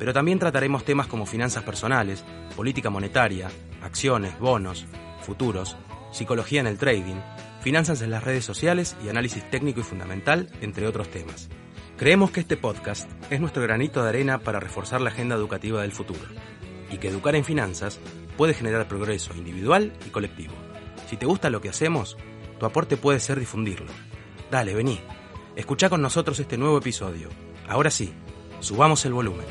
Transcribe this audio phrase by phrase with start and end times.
[0.00, 2.24] Pero también trataremos temas como finanzas personales,
[2.56, 3.50] política monetaria,
[3.82, 4.86] acciones, bonos,
[5.20, 5.76] futuros,
[6.10, 7.16] psicología en el trading,
[7.60, 11.50] finanzas en las redes sociales y análisis técnico y fundamental, entre otros temas.
[11.98, 15.92] Creemos que este podcast es nuestro granito de arena para reforzar la agenda educativa del
[15.92, 16.24] futuro
[16.90, 18.00] y que educar en finanzas
[18.38, 20.54] puede generar progreso individual y colectivo.
[21.10, 22.16] Si te gusta lo que hacemos,
[22.58, 23.92] tu aporte puede ser difundirlo.
[24.50, 24.98] Dale, vení.
[25.56, 27.28] Escucha con nosotros este nuevo episodio.
[27.68, 28.14] Ahora sí,
[28.60, 29.44] subamos el volumen.